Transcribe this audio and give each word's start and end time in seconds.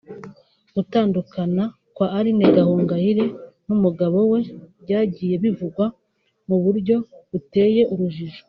Gutandukana 0.75 1.63
kwa 1.95 2.07
Aline 2.17 2.45
Gahongayire 2.55 3.25
n’umugabo 3.67 4.17
we 4.31 4.39
byagiye 4.83 5.33
bivugwa 5.43 5.85
mu 6.47 6.57
buryo 6.63 6.95
buteye 7.31 7.81
urujijo 7.93 8.39